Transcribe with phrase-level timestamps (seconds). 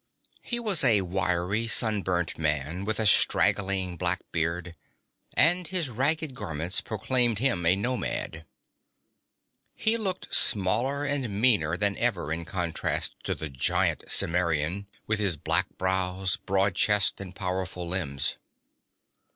[0.41, 4.75] He was a wiry, sun burnt man with a straggling black beard,
[5.35, 8.47] and his ragged garments proclaimed him a nomad.
[9.75, 15.37] He looked smaller and meaner than ever in contrast to the giant Cimmerian with his
[15.37, 18.37] black brows, broad chest, and powerful limbs.